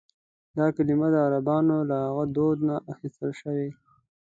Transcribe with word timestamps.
دا 0.57 0.65
کلیمه 0.75 1.07
د 1.11 1.15
عربانو 1.25 1.77
له 1.89 1.97
هغه 2.07 2.25
دود 2.35 2.57
نه 2.69 2.75
اخیستل 2.91 3.31
شوې. 3.41 3.69